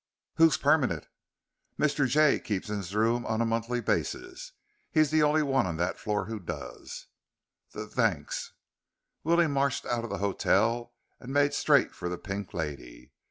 [0.37, 1.05] "Who's permanent?"
[1.77, 2.07] "Mr.
[2.07, 4.53] Jay keeps his rooms on a monthly basis.
[4.89, 7.05] He's the only one on that floor who does."
[7.71, 8.53] "Th thanks."
[9.23, 13.11] Willie marched out of the hotel and made straight for the Pink Lady.